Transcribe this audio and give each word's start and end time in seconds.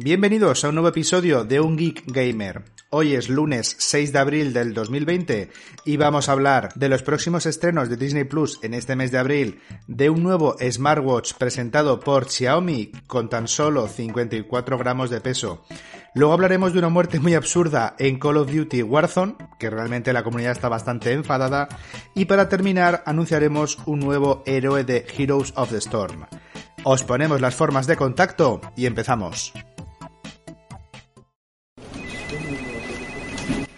Bienvenidos 0.00 0.62
a 0.62 0.68
un 0.68 0.76
nuevo 0.76 0.90
episodio 0.90 1.42
de 1.42 1.60
Un 1.60 1.76
Geek 1.76 2.04
Gamer. 2.06 2.62
Hoy 2.90 3.14
es 3.14 3.28
lunes 3.28 3.74
6 3.80 4.12
de 4.12 4.18
abril 4.20 4.52
del 4.52 4.72
2020 4.72 5.50
y 5.84 5.96
vamos 5.96 6.28
a 6.28 6.32
hablar 6.32 6.72
de 6.76 6.88
los 6.88 7.02
próximos 7.02 7.46
estrenos 7.46 7.88
de 7.88 7.96
Disney 7.96 8.22
Plus 8.22 8.60
en 8.62 8.74
este 8.74 8.94
mes 8.94 9.10
de 9.10 9.18
abril, 9.18 9.60
de 9.88 10.08
un 10.08 10.22
nuevo 10.22 10.54
smartwatch 10.60 11.32
presentado 11.32 11.98
por 11.98 12.30
Xiaomi 12.30 12.92
con 13.08 13.28
tan 13.28 13.48
solo 13.48 13.88
54 13.88 14.78
gramos 14.78 15.10
de 15.10 15.20
peso. 15.20 15.64
Luego 16.14 16.32
hablaremos 16.32 16.72
de 16.72 16.78
una 16.78 16.90
muerte 16.90 17.18
muy 17.18 17.34
absurda 17.34 17.96
en 17.98 18.20
Call 18.20 18.36
of 18.36 18.52
Duty 18.52 18.84
Warzone, 18.84 19.34
que 19.58 19.68
realmente 19.68 20.12
la 20.12 20.22
comunidad 20.22 20.52
está 20.52 20.68
bastante 20.68 21.10
enfadada. 21.10 21.66
Y 22.14 22.26
para 22.26 22.48
terminar, 22.48 23.02
anunciaremos 23.04 23.78
un 23.84 23.98
nuevo 23.98 24.44
héroe 24.46 24.84
de 24.84 25.04
Heroes 25.18 25.52
of 25.56 25.70
the 25.70 25.78
Storm. 25.78 26.26
Os 26.84 27.02
ponemos 27.02 27.40
las 27.40 27.56
formas 27.56 27.88
de 27.88 27.96
contacto 27.96 28.60
y 28.76 28.86
empezamos. 28.86 29.52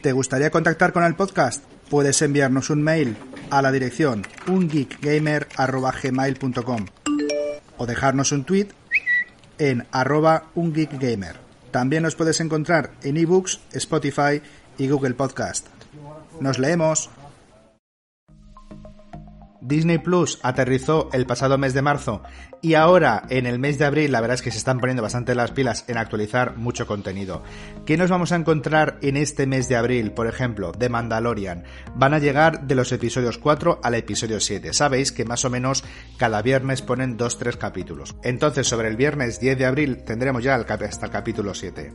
¿Te 0.03 0.13
gustaría 0.13 0.51
contactar 0.51 0.93
con 0.95 1.05
el 1.05 1.15
podcast? 1.15 1.63
Puedes 1.91 2.23
enviarnos 2.23 2.71
un 2.71 2.83
mail 2.83 3.19
a 3.51 3.61
la 3.61 3.71
dirección 3.71 4.27
ungeekgamer.gmail.com 4.47 6.87
o 7.77 7.87
dejarnos 7.87 8.33
un 8.33 8.45
tweet 8.45 8.69
en 9.59 9.87
arroba 9.93 10.45
ungeekgamer. 10.55 11.37
También 11.71 12.03
nos 12.03 12.15
puedes 12.15 12.41
encontrar 12.41 12.93
en 13.03 13.19
ebooks, 13.19 13.61
Spotify 13.73 14.41
y 14.79 14.89
Google 14.89 15.13
Podcast. 15.13 15.67
Nos 16.41 16.59
leemos. 16.59 17.11
Disney 19.61 19.99
Plus 19.99 20.39
aterrizó 20.43 21.09
el 21.13 21.27
pasado 21.27 21.59
mes 21.59 21.75
de 21.75 21.83
marzo 21.83 22.23
y 22.63 22.75
ahora 22.75 23.23
en 23.29 23.47
el 23.47 23.59
mes 23.59 23.79
de 23.79 23.85
abril 23.85 24.13
la 24.13 24.21
verdad 24.21 24.35
es 24.35 24.43
que 24.43 24.51
se 24.51 24.59
están 24.59 24.81
poniendo 24.81 25.03
bastante 25.03 25.35
las 25.35 25.53
pilas 25.53 25.85
en 25.89 25.99
actualizar 25.99 26.57
mucho 26.57 26.87
contenido. 26.87 27.43
¿Qué 27.87 27.97
nos 27.97 28.11
vamos 28.11 28.33
a 28.33 28.37
encontrar 28.37 28.99
en 29.03 29.17
este 29.17 29.47
mes 29.47 29.69
de 29.69 29.77
abril? 29.77 30.13
Por 30.13 30.27
ejemplo, 30.27 30.73
de 30.73 30.89
Mandalorian. 30.89 31.65
Van 31.95 32.15
a 32.15 32.19
llegar 32.19 32.67
de 32.67 32.75
los 32.75 32.93
episodios 32.93 33.39
4 33.39 33.81
al 33.83 33.95
episodio 33.95 34.41
7. 34.41 34.73
Sabéis 34.73 35.13
que 35.13 35.25
más 35.25 35.45
o 35.45 35.51
menos 35.51 35.85
cada 36.17 36.43
viernes 36.43 36.83
ponen 36.83 37.19
2-3 37.19 37.57
capítulos. 37.57 38.17
Entonces 38.23 38.67
sobre 38.67 38.89
el 38.89 38.97
viernes 38.97 39.41
10 39.41 39.59
de 39.59 39.67
abril 39.67 40.05
tendremos 40.05 40.43
ya 40.43 40.55
hasta 40.55 41.07
el 41.07 41.13
capítulo 41.13 41.55
7. 41.55 41.93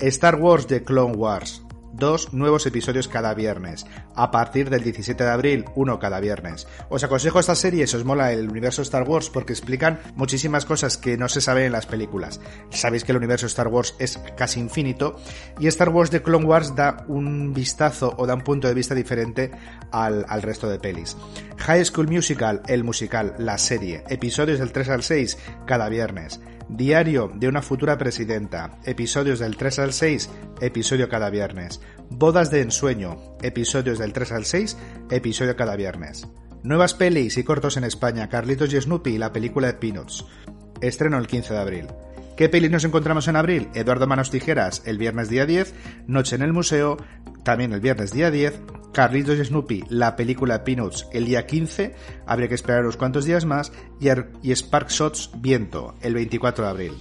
Star 0.00 0.36
Wars 0.36 0.68
de 0.68 0.82
Clone 0.84 1.16
Wars 1.16 1.62
dos 1.92 2.32
nuevos 2.32 2.66
episodios 2.66 3.08
cada 3.08 3.34
viernes. 3.34 3.86
A 4.14 4.30
partir 4.30 4.70
del 4.70 4.82
17 4.82 5.22
de 5.22 5.30
abril, 5.30 5.64
uno 5.74 5.98
cada 5.98 6.20
viernes. 6.20 6.66
Os 6.88 7.04
aconsejo 7.04 7.40
esta 7.40 7.54
serie 7.54 7.86
si 7.86 7.96
os 7.96 8.04
mola 8.04 8.32
el 8.32 8.48
universo 8.48 8.82
Star 8.82 9.08
Wars 9.08 9.30
porque 9.30 9.52
explican 9.52 10.00
muchísimas 10.16 10.64
cosas 10.64 10.96
que 10.96 11.16
no 11.16 11.28
se 11.28 11.40
saben 11.40 11.64
en 11.64 11.72
las 11.72 11.86
películas. 11.86 12.40
Sabéis 12.70 13.04
que 13.04 13.12
el 13.12 13.18
universo 13.18 13.46
Star 13.46 13.68
Wars 13.68 13.94
es 13.98 14.18
casi 14.36 14.60
infinito 14.60 15.16
y 15.58 15.66
Star 15.66 15.88
Wars 15.90 16.10
de 16.10 16.22
Clone 16.22 16.46
Wars 16.46 16.74
da 16.74 17.04
un 17.08 17.52
vistazo 17.52 18.14
o 18.16 18.26
da 18.26 18.34
un 18.34 18.42
punto 18.42 18.68
de 18.68 18.74
vista 18.74 18.94
diferente 18.94 19.50
al, 19.90 20.24
al 20.28 20.42
resto 20.42 20.68
de 20.68 20.78
pelis. 20.78 21.16
High 21.58 21.84
School 21.84 22.08
Musical, 22.08 22.62
el 22.66 22.84
musical, 22.84 23.34
la 23.38 23.58
serie, 23.58 24.04
episodios 24.08 24.58
del 24.58 24.72
3 24.72 24.88
al 24.90 25.02
6 25.02 25.38
cada 25.66 25.88
viernes. 25.88 26.40
Diario 26.68 27.32
de 27.34 27.48
una 27.48 27.62
futura 27.62 27.96
presidenta. 27.96 28.78
Episodios 28.84 29.38
del 29.38 29.56
3 29.56 29.78
al 29.78 29.92
6, 29.94 30.30
episodio 30.60 31.08
cada 31.08 31.30
viernes. 31.30 31.80
Bodas 32.10 32.50
de 32.50 32.60
ensueño. 32.60 33.16
Episodios 33.40 33.98
del 33.98 34.12
3 34.12 34.32
al 34.32 34.44
6, 34.44 34.76
episodio 35.10 35.56
cada 35.56 35.76
viernes. 35.76 36.28
Nuevas 36.62 36.92
pelis 36.92 37.38
y 37.38 37.44
cortos 37.44 37.78
en 37.78 37.84
España. 37.84 38.28
Carlitos 38.28 38.72
y 38.74 38.80
Snoopy 38.80 39.14
y 39.14 39.18
la 39.18 39.32
película 39.32 39.68
de 39.68 39.74
Peanuts. 39.74 40.26
Estreno 40.82 41.16
el 41.16 41.26
15 41.26 41.54
de 41.54 41.58
abril. 41.60 41.86
¿Qué 42.36 42.50
pelis 42.50 42.70
nos 42.70 42.84
encontramos 42.84 43.26
en 43.28 43.36
abril? 43.36 43.68
Eduardo 43.74 44.06
Manos 44.06 44.30
Tijeras 44.30 44.82
el 44.84 44.98
viernes 44.98 45.30
día 45.30 45.46
10, 45.46 45.74
Noche 46.06 46.36
en 46.36 46.42
el 46.42 46.52
Museo, 46.52 46.98
también 47.44 47.72
el 47.72 47.80
viernes 47.80 48.12
día 48.12 48.30
10, 48.30 48.60
Carlitos 48.92 49.38
y 49.38 49.44
Snoopy, 49.44 49.84
la 49.88 50.16
película 50.16 50.64
Peanuts, 50.64 51.06
el 51.12 51.26
día 51.26 51.46
15, 51.46 51.94
habría 52.26 52.48
que 52.48 52.54
esperar 52.54 52.82
unos 52.82 52.96
cuantos 52.96 53.24
días 53.24 53.44
más, 53.44 53.72
y, 54.00 54.54
Spark 54.54 54.88
Shots 54.88 55.30
Viento, 55.36 55.94
el 56.00 56.14
24 56.14 56.64
de 56.64 56.70
abril. 56.70 56.92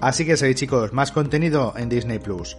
Así 0.00 0.24
que 0.24 0.36
sabéis 0.36 0.56
chicos, 0.56 0.92
más 0.92 1.12
contenido 1.12 1.74
en 1.76 1.88
Disney 1.88 2.18
Plus. 2.18 2.56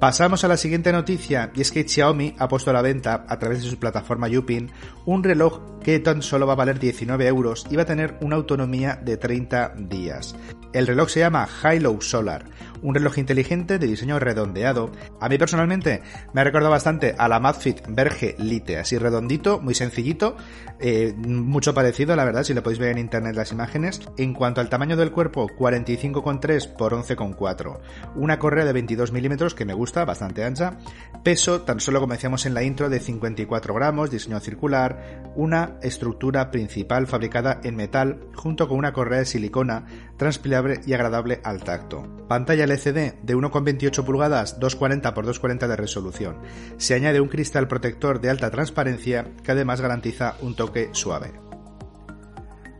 Pasamos 0.00 0.44
a 0.44 0.48
la 0.48 0.56
siguiente 0.56 0.92
noticia 0.92 1.50
y 1.54 1.62
es 1.62 1.72
que 1.72 1.88
Xiaomi 1.88 2.34
ha 2.38 2.48
puesto 2.48 2.70
a 2.70 2.74
la 2.74 2.82
venta 2.82 3.24
a 3.26 3.38
través 3.38 3.62
de 3.62 3.70
su 3.70 3.78
plataforma 3.78 4.28
Yupin 4.28 4.70
un 5.06 5.22
reloj 5.22 5.60
que 5.82 5.98
tan 5.98 6.20
solo 6.20 6.46
va 6.46 6.54
a 6.54 6.56
valer 6.56 6.78
19 6.78 7.26
euros 7.26 7.66
y 7.70 7.76
va 7.76 7.82
a 7.82 7.86
tener 7.86 8.16
una 8.20 8.36
autonomía 8.36 8.96
de 8.96 9.16
30 9.16 9.74
días. 9.78 10.34
El 10.74 10.88
reloj 10.88 11.08
se 11.08 11.20
llama 11.20 11.48
Hilo 11.62 12.00
Solar, 12.00 12.46
un 12.82 12.96
reloj 12.96 13.18
inteligente 13.18 13.78
de 13.78 13.86
diseño 13.86 14.18
redondeado. 14.18 14.90
A 15.20 15.28
mí 15.28 15.38
personalmente 15.38 16.02
me 16.32 16.40
ha 16.40 16.44
recordado 16.44 16.72
bastante 16.72 17.14
a 17.16 17.28
la 17.28 17.38
Madfit 17.38 17.82
Verge 17.86 18.34
Lite, 18.38 18.78
así 18.78 18.98
redondito, 18.98 19.60
muy 19.60 19.74
sencillito, 19.74 20.36
eh, 20.80 21.14
mucho 21.16 21.74
parecido, 21.74 22.16
la 22.16 22.24
verdad, 22.24 22.42
si 22.42 22.54
lo 22.54 22.64
podéis 22.64 22.80
ver 22.80 22.90
en 22.90 22.98
internet 22.98 23.36
las 23.36 23.52
imágenes. 23.52 24.00
En 24.18 24.34
cuanto 24.34 24.60
al 24.60 24.68
tamaño 24.68 24.96
del 24.96 25.12
cuerpo, 25.12 25.48
45,3 25.48 26.66
por 26.76 26.92
11,4. 26.92 27.78
Una 28.16 28.40
correa 28.40 28.64
de 28.64 28.72
22 28.72 29.12
milímetros 29.12 29.54
que 29.54 29.64
me 29.64 29.74
gusta, 29.74 29.93
bastante 30.02 30.42
ancha. 30.42 30.78
Peso, 31.22 31.62
tan 31.62 31.80
solo 31.80 32.00
como 32.00 32.12
decíamos 32.12 32.44
en 32.44 32.52
la 32.52 32.62
intro, 32.62 32.90
de 32.90 33.00
54 33.00 33.72
gramos, 33.72 34.10
diseño 34.10 34.40
circular. 34.40 35.22
Una 35.36 35.78
estructura 35.82 36.50
principal 36.50 37.06
fabricada 37.06 37.60
en 37.62 37.76
metal, 37.76 38.26
junto 38.34 38.68
con 38.68 38.76
una 38.76 38.92
correa 38.92 39.20
de 39.20 39.24
silicona, 39.24 39.86
transpirable 40.16 40.80
y 40.86 40.92
agradable 40.92 41.40
al 41.44 41.62
tacto. 41.62 42.06
Pantalla 42.28 42.64
LCD 42.64 43.14
de 43.22 43.36
1,28 43.36 44.04
pulgadas 44.04 44.58
240 44.60 45.08
x 45.08 45.16
240 45.16 45.68
de 45.68 45.76
resolución. 45.76 46.38
Se 46.76 46.94
añade 46.94 47.20
un 47.20 47.28
cristal 47.28 47.68
protector 47.68 48.20
de 48.20 48.30
alta 48.30 48.50
transparencia 48.50 49.26
que 49.42 49.52
además 49.52 49.80
garantiza 49.80 50.34
un 50.42 50.56
toque 50.56 50.90
suave. 50.92 51.43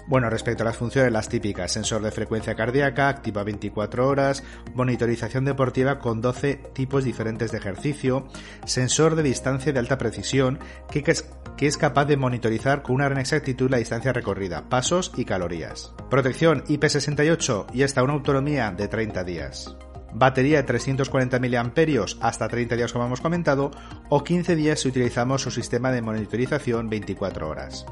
Bueno, 0.07 0.29
respecto 0.29 0.63
a 0.63 0.67
las 0.67 0.77
funciones, 0.77 1.13
las 1.13 1.29
típicas, 1.29 1.73
sensor 1.73 2.03
de 2.03 2.11
frecuencia 2.11 2.55
cardíaca, 2.55 3.09
activa 3.09 3.43
24 3.43 4.07
horas, 4.07 4.45
monitorización 4.75 5.47
deportiva 5.47 5.99
con 5.99 6.21
12 6.21 6.57
tipos 6.75 7.05
diferentes 7.05 7.53
de 7.53 7.59
ejercicio, 7.59 8.29
sensor 8.67 9.15
de 9.15 9.23
distancia 9.23 9.73
de 9.73 9.79
alta 9.79 9.97
precisión, 9.97 10.59
que 10.91 11.03
es, 11.07 11.25
que 11.57 11.67
es 11.67 11.79
capaz 11.79 12.05
de 12.05 12.19
monitorizar 12.19 12.83
con 12.83 12.97
una 12.97 13.07
gran 13.07 13.19
exactitud 13.19 13.71
la 13.71 13.79
distancia 13.79 14.13
recorrida, 14.13 14.69
pasos 14.69 15.11
y 15.17 15.25
calorías. 15.25 15.95
Protección 16.11 16.65
IP68 16.65 17.67
y 17.73 17.83
hasta 17.83 18.03
una 18.03 18.13
autonomía 18.13 18.71
de 18.73 18.89
30 18.89 19.25
días 19.25 19.75
batería 20.17 20.59
de 20.59 20.63
340 20.63 21.41
mAh 21.41 22.05
hasta 22.21 22.49
30 22.49 22.77
días 22.77 22.93
como 22.93 23.07
hemos 23.07 23.21
comentado, 23.21 23.73
o 24.09 24.23
15 24.23 24.55
días 24.55 24.79
si 24.79 24.89
utilizamos 24.89 25.43
su 25.43 25.51
sistema 25.51 25.91
de 25.91 26.03
monitorización 26.03 26.89
24 26.89 27.49
horas. 27.49 27.85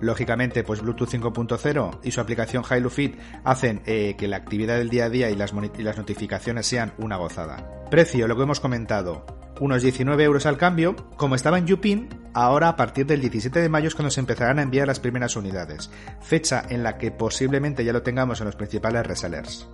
Lógicamente, 0.00 0.62
pues 0.62 0.80
Bluetooth 0.80 1.08
5.0 1.08 2.00
y 2.02 2.10
su 2.10 2.20
aplicación 2.20 2.64
Fit 2.90 3.18
hacen 3.44 3.82
eh, 3.86 4.14
que 4.18 4.28
la 4.28 4.36
actividad 4.36 4.76
del 4.76 4.90
día 4.90 5.06
a 5.06 5.10
día 5.10 5.30
y 5.30 5.36
las, 5.36 5.52
y 5.78 5.82
las 5.82 5.96
notificaciones 5.96 6.66
sean 6.66 6.92
una 6.98 7.16
gozada. 7.16 7.86
Precio, 7.90 8.28
lo 8.28 8.36
que 8.36 8.42
hemos 8.42 8.60
comentado, 8.60 9.24
unos 9.60 9.82
19 9.82 10.24
euros 10.24 10.46
al 10.46 10.58
cambio. 10.58 10.96
Como 11.16 11.34
estaba 11.34 11.58
en 11.58 11.66
Yupin, 11.66 12.08
ahora 12.34 12.68
a 12.68 12.76
partir 12.76 13.06
del 13.06 13.20
17 13.20 13.60
de 13.60 13.68
mayo 13.68 13.88
es 13.88 13.94
cuando 13.94 14.10
se 14.10 14.20
empezarán 14.20 14.58
a 14.58 14.62
enviar 14.62 14.86
las 14.86 15.00
primeras 15.00 15.36
unidades, 15.36 15.90
fecha 16.20 16.62
en 16.68 16.82
la 16.82 16.98
que 16.98 17.10
posiblemente 17.10 17.84
ya 17.84 17.92
lo 17.92 18.02
tengamos 18.02 18.40
en 18.40 18.46
los 18.46 18.56
principales 18.56 19.06
resellers. 19.06 19.68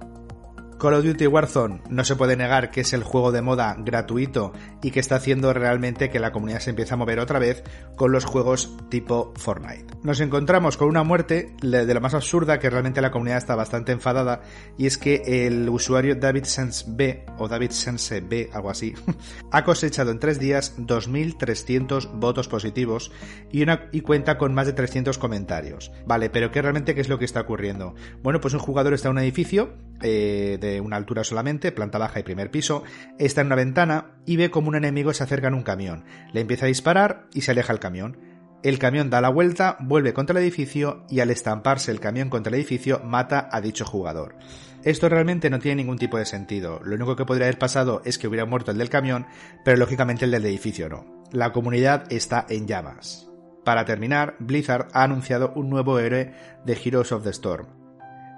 Call 0.83 0.95
of 0.95 1.05
Duty 1.05 1.29
Warzone 1.29 1.81
no 1.91 2.05
se 2.05 2.17
puede 2.17 2.37
negar 2.37 2.73
que 2.73 2.81
es 2.81 2.93
el 2.93 3.05
juego 3.05 3.31
de 3.31 3.41
moda 3.41 3.77
gratuito 3.79 4.53
y 4.83 4.91
que 4.91 4.99
está 4.99 5.15
haciendo 5.15 5.53
realmente 5.53 6.11
que 6.11 6.19
la 6.19 6.33
comunidad 6.33 6.59
se 6.59 6.71
empiece 6.71 6.93
a 6.93 6.97
mover 6.97 7.21
otra 7.21 7.39
vez 7.39 7.63
con 7.95 8.11
los 8.11 8.25
juegos 8.25 8.77
tipo 8.89 9.33
Fortnite. 9.37 9.87
Nos 10.03 10.19
encontramos 10.19 10.77
con 10.77 10.89
una 10.89 11.05
muerte 11.05 11.55
de 11.61 11.95
lo 11.95 12.01
más 12.01 12.15
absurda 12.15 12.59
que 12.59 12.69
realmente 12.69 13.01
la 13.01 13.13
comunidad 13.13 13.39
está 13.39 13.55
bastante 13.55 13.93
enfadada 13.93 14.41
y 14.77 14.87
es 14.87 14.99
que 14.99 15.47
el 15.47 15.69
usuario 15.69 16.17
David 16.17 16.43
Sense 16.43 16.85
B 16.89 17.27
o 17.39 17.47
David 17.47 17.71
Sense 17.71 18.21
B, 18.21 18.51
algo 18.53 18.69
así, 18.69 18.93
ha 19.53 19.63
cosechado 19.63 20.11
en 20.11 20.19
tres 20.19 20.41
días 20.41 20.77
2.300 20.79 22.11
votos 22.19 22.49
positivos 22.49 23.13
y, 23.53 24.01
cuenta 24.01 24.37
con 24.37 24.53
más 24.53 24.67
de 24.67 24.73
300 24.73 25.17
comentarios. 25.17 25.93
Vale, 26.07 26.29
pero 26.29 26.51
¿qué 26.51 26.61
realmente 26.61 26.97
qué 26.97 27.03
es 27.03 27.09
lo 27.09 27.21
que 27.21 27.25
está 27.25 27.43
ocurriendo? 27.43 27.95
Bueno, 28.25 28.41
pues 28.41 28.53
un 28.53 28.59
jugador 28.61 28.95
está 28.95 29.07
en 29.07 29.13
un 29.13 29.23
edificio 29.23 29.75
eh, 30.03 30.59
de 30.61 30.72
una 30.81 30.97
altura 30.97 31.25
solamente, 31.25 31.73
planta 31.73 31.99
baja 31.99 32.21
y 32.21 32.23
primer 32.23 32.51
piso, 32.51 32.83
está 33.19 33.41
en 33.41 33.49
una 33.49 33.57
ventana 33.57 34.13
y 34.27 34.37
ve 34.37 34.51
como 34.51 34.69
un 34.69 34.77
enemigo 34.77 35.13
se 35.13 35.25
acerca 35.25 35.49
en 35.49 35.55
un 35.55 35.63
camión. 35.63 36.05
Le 36.33 36.41
empieza 36.41 36.67
a 36.67 36.69
disparar 36.69 37.27
y 37.35 37.43
se 37.43 37.51
aleja 37.51 37.73
el 37.73 37.81
camión. 37.81 38.19
El 38.63 38.79
camión 38.79 39.11
da 39.11 39.21
la 39.21 39.29
vuelta, 39.29 39.77
vuelve 39.81 40.15
contra 40.15 40.39
el 40.39 40.45
edificio 40.45 41.05
y 41.11 41.21
al 41.21 41.31
estamparse 41.31 41.91
el 41.91 41.99
camión 41.99 42.31
contra 42.31 42.51
el 42.51 42.55
edificio 42.55 43.01
mata 43.05 43.49
a 43.51 43.61
dicho 43.61 43.85
jugador. 43.85 44.37
Esto 44.85 45.09
realmente 45.09 45.51
no 45.51 45.59
tiene 45.59 45.83
ningún 45.83 45.99
tipo 45.99 46.17
de 46.17 46.27
sentido. 46.27 46.81
Lo 46.85 46.95
único 46.95 47.17
que 47.17 47.25
podría 47.25 47.47
haber 47.47 47.59
pasado 47.59 48.03
es 48.05 48.19
que 48.19 48.29
hubiera 48.29 48.47
muerto 48.47 48.71
el 48.71 48.79
del 48.79 48.89
camión, 48.89 49.27
pero 49.65 49.77
lógicamente 49.77 50.25
el 50.25 50.31
del 50.31 50.47
edificio 50.47 50.89
no. 50.89 51.25
La 51.33 51.53
comunidad 51.53 52.13
está 52.13 52.47
en 52.49 52.67
llamas. 52.67 53.29
Para 53.65 53.85
terminar, 53.85 54.37
Blizzard 54.41 54.89
ha 54.93 55.05
anunciado 55.05 55.53
un 55.55 55.71
nuevo 55.71 55.99
héroe 55.99 56.33
de 56.65 56.73
Heroes 56.85 57.13
of 57.13 57.23
the 57.23 57.31
Storm, 57.31 57.67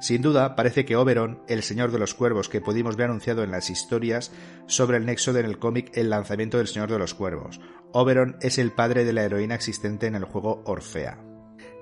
Sin 0.04 0.20
duda, 0.20 0.54
parece 0.54 0.84
que 0.84 0.96
Oberon, 0.96 1.40
el 1.48 1.62
Señor 1.62 1.90
de 1.90 1.98
los 1.98 2.12
Cuervos 2.12 2.50
que 2.50 2.60
pudimos 2.60 2.94
ver 2.94 3.06
anunciado 3.06 3.42
en 3.42 3.50
las 3.50 3.70
historias 3.70 4.32
sobre 4.66 4.98
el 4.98 5.06
nexo 5.06 5.34
en 5.34 5.46
el 5.46 5.58
cómic 5.58 5.96
El 5.96 6.10
lanzamiento 6.10 6.58
del 6.58 6.66
Señor 6.66 6.90
de 6.90 6.98
los 6.98 7.14
Cuervos. 7.14 7.58
Oberon 7.90 8.36
es 8.42 8.58
el 8.58 8.70
padre 8.70 9.06
de 9.06 9.14
la 9.14 9.22
heroína 9.22 9.54
existente 9.54 10.06
en 10.06 10.14
el 10.14 10.24
juego 10.24 10.62
Orfea. 10.66 11.24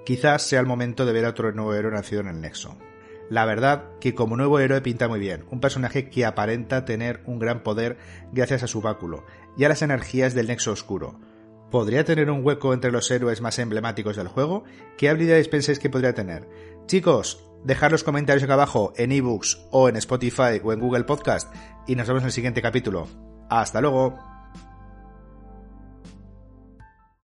Quizás 0.06 0.42
sea 0.42 0.60
el 0.60 0.66
momento 0.66 1.04
de 1.04 1.12
ver 1.12 1.24
a 1.24 1.30
otro 1.30 1.50
nuevo 1.50 1.74
héroe 1.74 1.90
nacido 1.90 2.20
en 2.20 2.28
el 2.28 2.40
nexo. 2.40 2.78
La 3.28 3.44
verdad 3.44 3.88
que 4.00 4.14
como 4.14 4.36
nuevo 4.36 4.60
héroe 4.60 4.82
pinta 4.82 5.08
muy 5.08 5.18
bien, 5.18 5.44
un 5.50 5.58
personaje 5.58 6.08
que 6.08 6.24
aparenta 6.24 6.84
tener 6.84 7.24
un 7.26 7.40
gran 7.40 7.64
poder 7.64 7.98
gracias 8.30 8.62
a 8.62 8.68
su 8.68 8.80
báculo 8.80 9.26
y 9.58 9.64
a 9.64 9.68
las 9.68 9.82
energías 9.82 10.32
del 10.32 10.46
nexo 10.46 10.70
oscuro. 10.70 11.18
¿Podría 11.72 12.04
tener 12.04 12.30
un 12.30 12.46
hueco 12.46 12.72
entre 12.72 12.92
los 12.92 13.10
héroes 13.10 13.40
más 13.40 13.58
emblemáticos 13.58 14.14
del 14.14 14.28
juego? 14.28 14.62
¿Qué 14.96 15.08
habilidades 15.08 15.48
pensáis 15.48 15.80
que 15.80 15.90
podría 15.90 16.14
tener? 16.14 16.48
Chicos, 16.86 17.51
dejad 17.64 17.90
los 17.90 18.04
comentarios 18.04 18.42
acá 18.42 18.54
abajo 18.54 18.92
en 18.96 19.12
ebooks 19.12 19.66
o 19.70 19.88
en 19.88 19.96
Spotify 19.96 20.60
o 20.62 20.72
en 20.72 20.80
Google 20.80 21.04
Podcast 21.04 21.52
y 21.86 21.96
nos 21.96 22.06
vemos 22.06 22.22
en 22.22 22.26
el 22.26 22.32
siguiente 22.32 22.62
capítulo. 22.62 23.08
¡Hasta 23.48 23.80
luego! 23.80 24.31